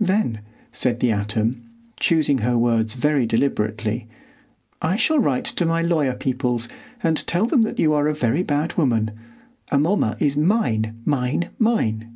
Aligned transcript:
"Then," 0.00 0.42
said 0.70 1.00
the 1.00 1.12
atom, 1.12 1.62
choosing 1.98 2.36
her 2.44 2.58
words 2.58 2.92
very 2.92 3.24
deliberately, 3.24 4.06
"I 4.82 4.96
shall 4.96 5.18
write 5.18 5.46
to 5.46 5.64
my 5.64 5.80
lawyer 5.80 6.12
peoples 6.12 6.68
and 7.02 7.26
tell 7.26 7.46
them 7.46 7.62
that 7.62 7.78
you 7.78 7.94
are 7.94 8.06
a 8.06 8.12
very 8.14 8.42
bad 8.42 8.74
woman. 8.74 9.12
Amomma 9.70 10.18
is 10.20 10.36
mine, 10.36 11.00
mine, 11.06 11.48
mine!" 11.58 12.10